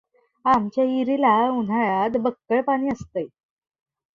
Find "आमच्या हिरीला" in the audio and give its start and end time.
0.45-1.33